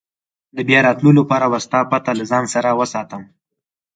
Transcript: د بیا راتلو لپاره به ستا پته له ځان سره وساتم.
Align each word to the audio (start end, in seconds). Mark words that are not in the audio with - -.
د 0.55 0.57
بیا 0.67 0.79
راتلو 0.87 1.11
لپاره 1.19 1.45
به 1.51 1.59
ستا 1.65 1.79
پته 1.89 2.11
له 2.19 2.23
ځان 2.31 2.45
سره 2.53 2.69
وساتم. 2.79 3.23